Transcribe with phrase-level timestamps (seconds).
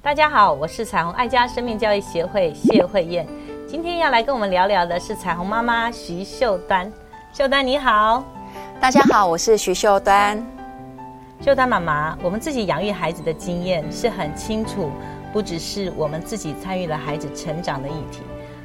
[0.00, 3.26] 大家好，我是彩虹爱家生命教育协会谢慧燕，
[3.68, 6.92] 今天要来跟我们聊聊的是彩虹妈妈徐秀丹。
[7.32, 8.24] 秀丹你好，
[8.80, 10.44] 大家好，我是徐秀丹。
[11.40, 14.90] 秀丹妈妈，我们自己养育孩子的经验是很清楚，
[15.32, 18.22] 不只是我们自己参与了孩子成长的议题，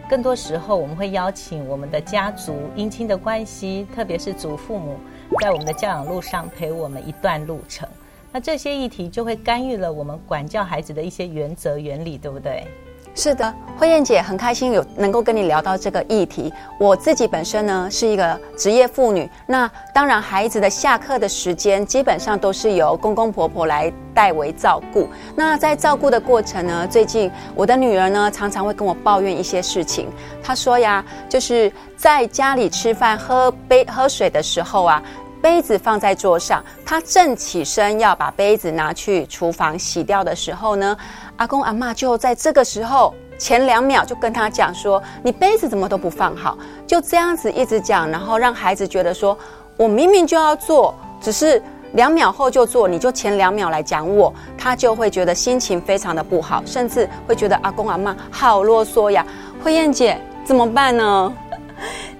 [0.09, 4.97] 更多时候我们会邀请我们的家族、姻亲的关系，特别是祖父母，
[5.41, 7.87] 在我们的教养路上陪我们一段路程。
[8.31, 12.67] 那这些议题就会干预了我们管教孩子的一些原则原理，对不对？
[13.15, 16.53] 是的，慧燕姐很开心有能够跟你聊到这个议题。
[16.79, 25.09] 我自己本身呢是一个职业妇女，那当然孩子的下课的时间基本上都是由公公婆婆来代为照顾。
[25.35, 30.09] 那在照顾的过程呢，最近我的女儿呢常常会跟我抱怨一些事情。
[30.43, 35.01] 她说呀，就是在家里吃饭喝杯喝水的时候啊。
[35.41, 40.97] 杯子放在桌上，他正起身要把杯子拿去厨房洗掉的时候呢，
[41.37, 49.37] 阿公阿妈就在这个时候前两秒就跟他讲说：“你杯子怎么都不放好？”就这样子一直讲，然后让孩子觉得说
[49.77, 51.61] ：“我明明就要做，只是
[51.93, 59.25] 两秒后就做，你就前两秒来讲我。”他就会觉得心情非常的不好，甚至会觉得阿公阿妈好啰嗦呀。
[59.63, 61.33] 慧燕姐怎么办呢？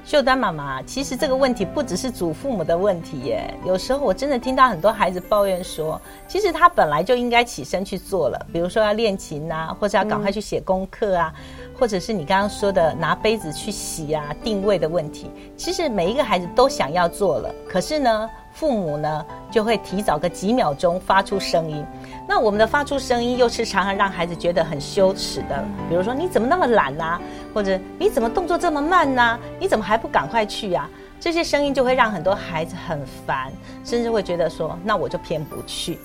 [0.07, 3.53] 秀丹妈妈，其实这个问题不只是祖父母的问题耶。
[3.65, 11.33] 有时候我真的听到很多孩子抱怨说，其实他本来就应该起身去做了，比如说要练琴啊，或者要赶快去写功课啊，
[11.77, 15.29] 或者是你刚刚说的拿杯子去洗啊，定位的问题。
[15.57, 21.85] 其实每一个孩子都想要做了，可是呢，父母呢就会提早个几秒钟发出声音。
[22.25, 27.19] 那我们的发出声音又是常常让孩子觉得很羞耻的，比如说你怎么那么懒呐，
[27.57, 30.87] 或者你怎么动作这么慢呢，你怎么还不赶快去呀？
[31.19, 33.51] 这些声音就会让很多孩子很烦，
[33.83, 35.97] 甚至会觉得说，那我就偏不去。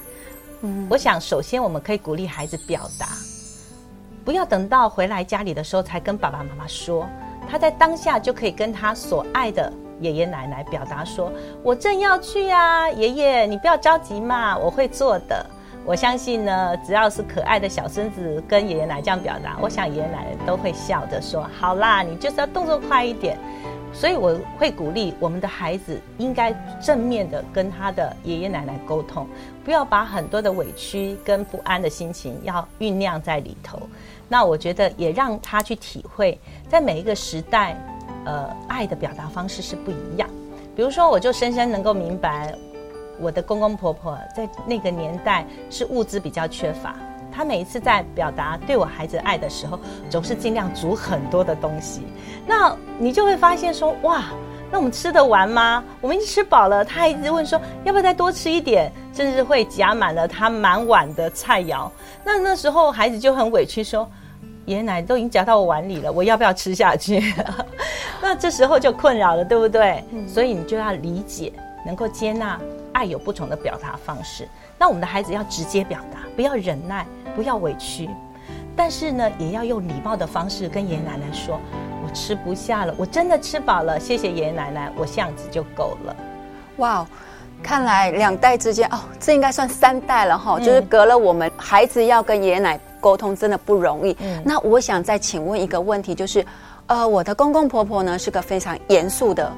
[0.62, 3.06] 嗯，我想首先我们可以鼓励孩子表达，
[4.24, 7.06] 不要等到回来家里的时候才跟爸爸妈妈说，
[7.46, 9.70] 他在当下就可以跟他所爱的
[10.00, 11.30] 爷爷奶奶表达说，
[11.62, 15.44] 我正要去呀，爷爷你不要着急嘛，我会做的。
[15.84, 23.36] 我相信呢，只要是可爱的小孙子跟爷爷奶奶这样表达，我想爷爷奶奶都会笑着说：“好啦，你就是要动作快一点。”
[23.92, 26.50] 所以我会鼓励我们的孩子应该
[26.80, 29.26] 正面的跟他的爷爷奶奶沟通，
[29.64, 33.78] 不要把很多的委屈跟不安的心情要酝酿在里头。
[34.28, 36.38] 那我觉得也让他去体会，
[36.70, 37.76] 在每一个时代，
[38.24, 40.26] 呃，爱的表达方式是不一样。
[40.74, 42.54] 比如说，我就深深能够明白。
[43.22, 46.96] 我的公公婆婆在那个年代是物资比较缺乏，
[47.30, 49.78] 他每一次在表达对我孩子爱的时候，
[50.10, 52.02] 总是尽量煮很多的东西。
[52.46, 54.24] 那你就会发现说，哇，
[54.72, 55.84] 那我们吃得完吗？
[56.00, 58.90] 我们已经吃饱了，他还一直问说，要不要再多吃一点？
[59.14, 61.88] 甚至会夹满了他满碗的菜肴。
[62.24, 64.08] 那那时候孩子就很委屈说，
[64.64, 67.22] 爷爷奶奶都已经夹到我碗里了，我要不要吃下去？
[68.20, 70.02] 那这时候就困扰了，对不对？
[70.26, 71.52] 所以你就要理解，
[71.84, 72.58] 能够接纳。
[73.02, 74.48] 爱有不同的表达方式，
[74.78, 77.04] 那我们的孩子要直接表达，不要忍耐，
[77.34, 78.08] 不要委屈，
[78.76, 81.60] 但是呢，也要用礼貌的方式跟爷爷奶奶说
[82.06, 86.16] ：“我吃不下了，我真的吃饱了，谢谢爷爷奶奶，我这样子就够了。”
[86.78, 87.04] 哇，
[87.60, 94.16] 看来两代之间哦，这应该算三代了哈，就是隔了我们孩子要跟爷爷奶沟通，真的不容易。
[94.44, 96.46] 那我想再请问一个问题，就是，
[96.86, 99.52] 呃，我的公公婆婆呢是个非常严肃的。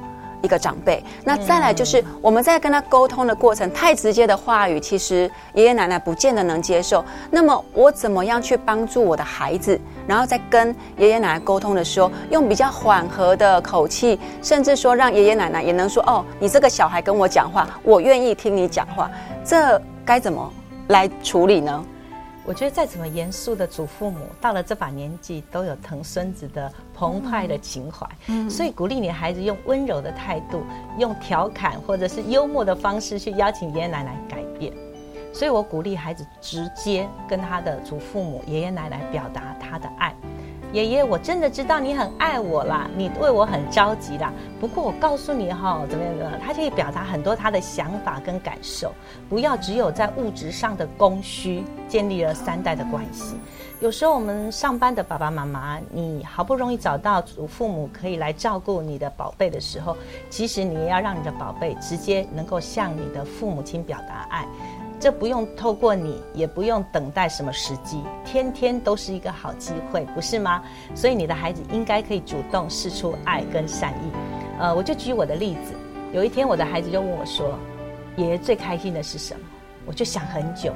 [0.44, 7.02] 一个长辈，那再来就是我们在跟他沟通的过程，太直接的话语，其实爷爷奶奶不见得能接受。
[7.30, 19.10] 那么我怎么样去帮助我的孩子，然后在跟爷爷奶奶沟通的时候，用比较缓和的口气，甚至说让爷爷奶奶也能说：“哦，你这个小孩跟我讲话，我愿意听你讲话。”
[19.42, 20.52] 这该怎么
[20.88, 21.84] 来处理呢？
[22.44, 28.06] 我觉得再怎么严肃的祖父母，到了这把年纪，都有疼孙子的澎湃的情怀。
[28.26, 30.62] 嗯，所以鼓励你的孩子用温柔的态度，
[30.98, 34.43] 用调侃或者是幽默的方式去邀请爷爷奶奶改变。
[35.34, 40.14] 所以我鼓励孩子直接跟他的祖父母、爷爷奶奶表达他的爱。
[40.72, 44.32] 爷爷，我真的知道你很爱我啦，你为我很着急啦。
[44.60, 48.92] 不过我告诉你哈，怎么样怎么样，他可以表达很多他的想法跟感受，
[49.28, 53.36] 不要只有在物质上的供需建立了三代的关系。
[53.78, 59.96] 有时候我们上班的爸爸妈妈，你好不容易找到祖父母可以来照顾你的宝贝的时候，
[60.28, 64.44] 其实你也要让你的宝贝直接能够向你的父母亲表达爱。
[65.00, 70.62] 这不用透过你，也不用等待什么时机，天天都是一个好机会，不是吗？
[70.94, 74.10] 所以你的孩子应该可以主动示出爱跟善意。
[74.58, 75.74] 呃，我就举我的例子，
[76.12, 77.58] 有一天我的孩子就问我说
[78.16, 79.40] ：“爷爷最开心的是什么？”
[79.84, 80.72] 我就想很久，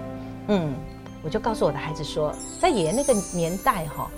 [0.48, 0.74] 嗯，
[1.22, 4.10] 我就告诉我的孩子说，在爷爷那个年代哈，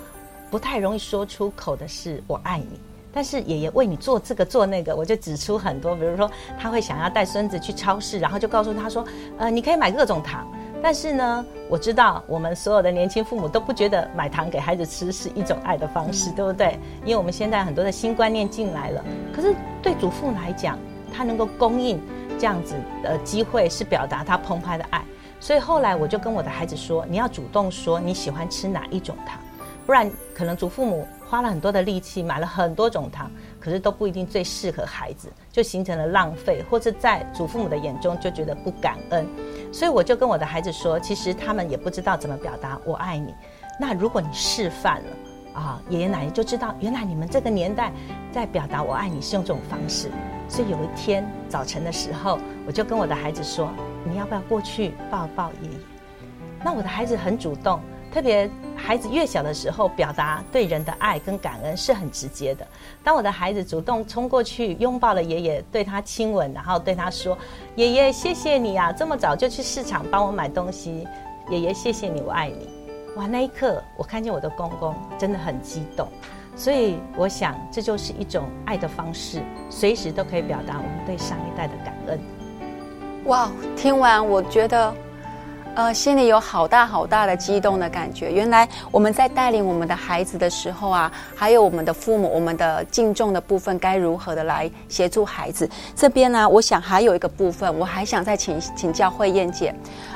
[0.49, 2.79] 不太容易说出口的是“我爱你”。
[3.13, 9.05] 但是爷爷为你做这个做那个，我就指出很多，比如说他会想要带孙子去超市，然后就告诉他说
[9.37, 10.47] ：“呃，你可以买各种糖。”
[10.81, 16.79] 但是呢，我知道我们所有的年轻父母都不觉得买糖给孩子吃是一种爱的方式，对不对？
[17.03, 19.03] 因为我们现在很多的新观念进来了。
[19.35, 20.79] 可是对祖父来讲，
[21.13, 22.01] 他能够供应
[22.39, 25.03] 这样子的机会，是表达他澎湃的爱。
[25.39, 29.39] 所以后来我就跟我的孩子说：“你要主动说你喜欢吃哪一种糖，
[29.85, 39.25] 不然可能祖父母。”花了很多的力气买了很多种糖，可是都不一定最适合孩子，就形成了浪费，或者在祖父母的眼中就觉得不感恩。
[39.71, 43.33] 所以我就跟我的孩子说，其实他们也不知道怎么表达“我爱你”。
[43.79, 45.09] 那如果你示范了
[45.53, 47.93] 啊，爷爷奶奶就知道原来你们这个年代
[48.33, 50.11] 在表达“我爱你”是用这种方式。
[50.49, 52.37] 所以有一天早晨的时候，
[52.67, 53.71] 我就跟我的孩子说
[54.03, 55.77] ：“你要不要过去抱抱爷爷？”
[56.61, 57.79] 那我的孩子很主动。
[58.11, 62.67] 特别孩子越小的时候，表达对人的爱跟感恩是很直接的。
[63.03, 67.37] 当我的孩子主动冲过去拥抱了爷爷，对他亲吻，然后对他说
[67.75, 71.07] ：“爷爷，谢谢你啊，这么早就去市场帮我买东西。”
[71.49, 72.69] 爷爷，谢谢你，我爱你。
[73.15, 76.07] 哇，那一刻我看见我的公公真的很激动。
[76.55, 82.19] 所以我想，这就是一种爱的方式，随时都可以表达我们对上一代的感恩。
[83.25, 84.93] 哇，听完我觉得。
[85.73, 88.29] 呃，心里有好大好大的激动的感觉。
[88.29, 95.69] 原来我们在带领我们的孩子的时候啊，还有我们的父母，我们的敬重的部分该如何的来协助孩子？
[95.95, 99.73] 这边呢，我想还有一个部分，我还想再请请教慧燕姐，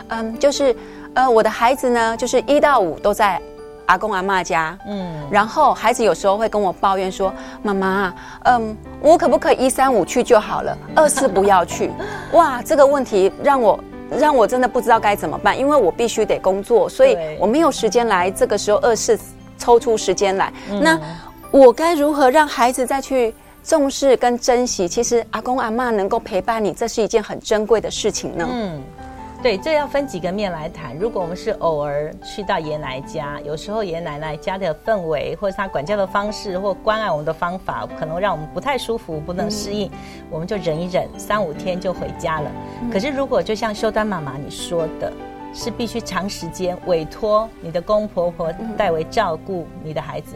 [0.10, 0.76] 嗯，就是
[1.14, 3.42] 呃，我的孩子呢，就是一到五都在
[3.86, 8.14] 阿公阿妈家，嗯，然后孩子有时候会跟我抱怨说：“妈妈，
[8.44, 11.90] 嗯，我可不可以一三五去就好了，二四不要去？”
[12.34, 13.80] 哇，这个问题让我。
[14.12, 18.30] 让我真的不知道该怎么办，因为我必须得工作，所以我没有时间来。
[18.30, 19.18] 这个时候，二是
[19.58, 21.00] 抽出时间来，那
[21.52, 24.88] 我该如何让孩子再去重视跟珍惜？
[24.88, 28.48] 其实阿公阿妈能够陪伴你，这是一件很珍贵的事情呢。
[28.50, 28.82] 嗯。
[29.46, 30.98] 对，这要分几个面来谈。
[30.98, 39.88] 如果我们是偶尔去到爷爷奶奶家，有时候爷爷奶奶家的氛围，或者他管教的方式，或关爱我们的方法，可能让我们不太舒服，不能适应，
[40.32, 42.52] 我们就忍一忍，三五天就回家了。
[42.92, 45.14] 可是如果就像秀丹妈妈你说的，
[45.54, 50.34] 是必须长时间委托你的公婆婆代为照顾你的孩子。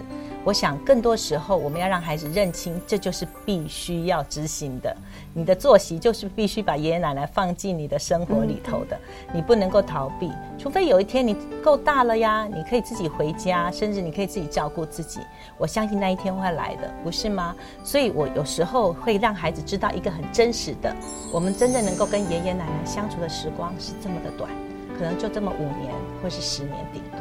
[0.49, 4.97] 我想，更多时候我们要让孩子认清，这就是必须要执行的。
[5.31, 8.99] 你的作息就是必须把爷爷奶奶放进你的生活里头的，
[9.31, 10.31] 你不能够逃避。
[10.57, 15.19] 除非有一天你够大了呀，你可以自己回家，甚至你可以自己照顾自己。
[15.55, 17.55] 我相信那一天会来的，不是吗？
[17.83, 20.91] 所以我有时候会让孩子知道一个很真实的：
[21.31, 24.49] 我们真正能够跟爷爷奶奶相处的时光是这么的短，
[24.97, 25.93] 可能就这么五年
[26.23, 27.19] 或是十年顶多。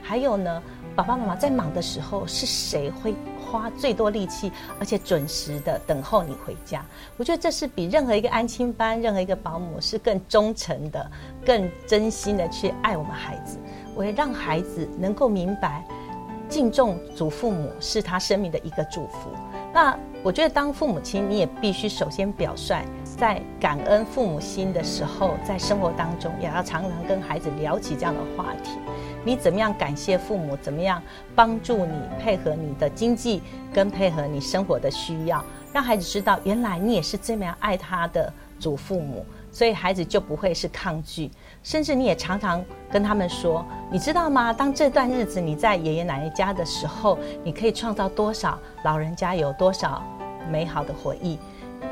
[0.00, 0.62] 还有呢？
[0.98, 4.50] 爸爸妈妈在忙的时候，是谁会花最多力气，
[4.80, 6.84] 而且准时的等候你回家？
[7.16, 11.08] 我觉得这是比任何一个安亲班、任何一个保姆是更忠诚的、
[11.46, 13.60] 更真心的去爱我们孩子。
[13.94, 15.84] 我也让孩子能够明白，
[16.48, 19.30] 敬重祖父母是他生命的一个祝福。
[19.72, 28.72] 那我觉得，当父母亲，你也必须首先表率，在感恩父母心的时候，在生活当中也要常常跟孩子聊起这样的话题。
[29.24, 30.56] 你怎么样感谢父母？
[30.56, 31.02] 怎么样
[31.34, 33.42] 帮助你配合你的经济
[33.72, 41.30] 跟配合你生活的需要，让孩子知道原来你也是这么样爱他的祖父母，所以孩子就不会是抗拒。
[41.62, 44.52] 甚至你也常常跟他们说，你知道吗？
[44.52, 50.02] 当这段日子你在爷爷奶奶家的时候，你可以创造多少老人家有多少
[50.50, 51.38] 美好的回忆，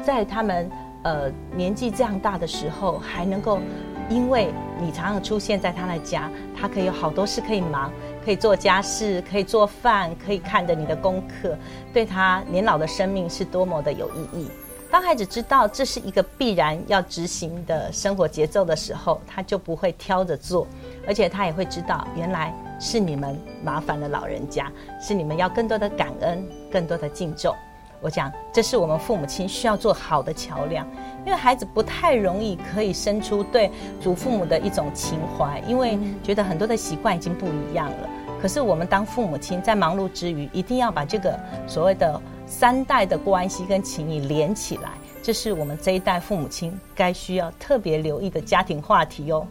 [0.02, 0.70] 在他们
[1.02, 3.60] 呃年纪这样大的时候还能够。
[4.08, 7.90] 因为你常常出现在他的家，他可以有好多事可以忙，
[8.24, 11.58] 可以做家事，可以做饭，可以看着你的功课，
[11.92, 14.48] 对他年老的生命是多么的有意义。
[14.90, 20.66] 当孩子知道这是一个必然要执行的生活节奏的时候，他就不会挑着做，
[21.06, 27.54] 而且他也会知道，原来是你们麻烦了老人家，是你们要更多的感恩，更多的敬重。
[28.00, 30.86] 我讲，这是我们父母亲需要做好的桥梁。
[31.24, 38.08] 因为孩子不太容易可以生出对祖父母的一种情怀，因为觉得很多的习惯已经不一样了。
[38.40, 44.90] 可是我们当父母亲在忙碌之余，一定要把这个所谓的三代的关系跟情谊连起来，
[45.22, 49.46] 这是我们这一代父母亲该需要特别留意的家庭话题哦。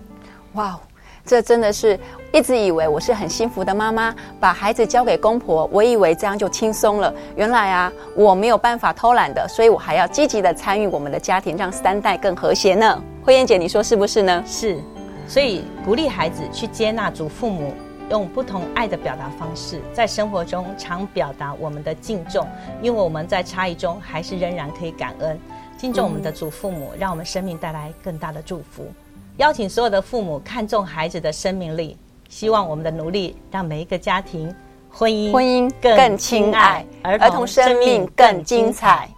[0.54, 0.80] 哇。
[1.28, 2.00] 这真的是
[2.32, 7.12] 一直以为我是很幸福的妈妈，把孩子交给公婆，我以为这样就轻松了。
[7.36, 13.02] 原来啊，我没有办法偷懒的，所以我还要积极的参与我们的家庭，让三代更和谐呢。
[13.24, 14.44] 慧燕姐，你说是不是呢？
[14.46, 14.80] 是，
[15.28, 17.74] 所以鼓励孩子去接纳祖父母，
[18.10, 22.48] 用不同爱的表达方式，在生活中常表达我们的敬重，
[22.82, 25.40] 因为我们在差异中还是仍然可以感恩。
[25.78, 28.88] 敬重我们的祖父母，让我们生命带来更大的祝福。
[29.38, 31.98] 邀请所有的父母看重孩子的生命力，
[32.30, 34.54] 希望我们的努力让每一个家庭
[34.90, 39.10] 婚姻婚姻更亲爱，儿童生命更精彩。